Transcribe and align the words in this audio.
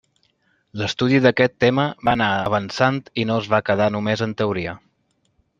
L'estudi 0.81 1.19
d'aquest 1.25 1.53
tema 1.65 1.85
va 2.09 2.15
anar 2.17 2.31
avançant 2.47 2.99
i 3.25 3.29
no 3.33 3.39
es 3.45 3.53
va 3.55 3.63
quedar 3.71 3.93
només 3.99 4.29
en 4.29 4.37
teoria. 4.45 4.79